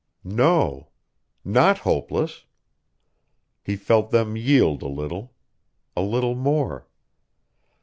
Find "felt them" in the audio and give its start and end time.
3.75-4.35